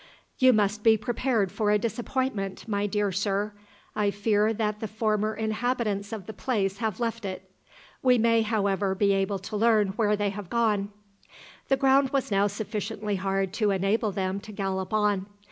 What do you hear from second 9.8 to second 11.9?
where they have gone." The